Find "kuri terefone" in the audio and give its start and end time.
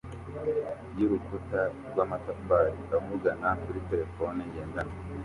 3.63-4.39